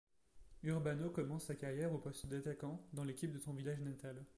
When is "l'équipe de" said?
3.03-3.37